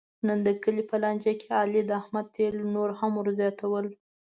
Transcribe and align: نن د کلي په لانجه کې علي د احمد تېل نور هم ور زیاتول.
نن 0.27 0.39
د 0.47 0.49
کلي 0.63 0.83
په 0.89 0.95
لانجه 1.03 1.33
کې 1.39 1.49
علي 1.61 1.81
د 1.85 1.91
احمد 2.01 2.25
تېل 2.35 2.55
نور 2.75 2.89
هم 2.99 3.11
ور 3.17 3.27
زیاتول. 3.39 3.85